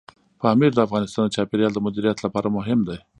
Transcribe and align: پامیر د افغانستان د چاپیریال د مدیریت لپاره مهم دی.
پامیر 0.41 0.71
د 0.73 0.79
افغانستان 0.87 1.23
د 1.25 1.33
چاپیریال 1.35 1.71
د 1.73 1.79
مدیریت 1.85 2.17
لپاره 2.25 2.47
مهم 2.57 2.79
دی. 2.87 2.97